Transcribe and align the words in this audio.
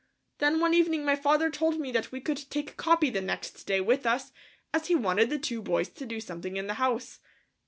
Then 0.39 0.59
one 0.59 0.73
evening 0.73 1.05
my 1.05 1.15
father 1.15 1.51
told 1.51 1.79
me 1.79 1.91
that 1.91 2.11
we 2.11 2.19
could 2.21 2.49
take 2.49 2.75
Capi 2.75 3.11
the 3.11 3.21
next 3.21 3.65
day 3.67 3.79
with 3.81 4.07
us, 4.07 4.31
as 4.73 4.87
he 4.87 4.95
wanted 4.95 5.29
the 5.29 5.37
two 5.37 5.61
boys 5.61 5.89
to 5.89 6.07
do 6.07 6.19
something 6.19 6.57
in 6.57 6.65
the 6.65 6.73
house. 6.81 7.19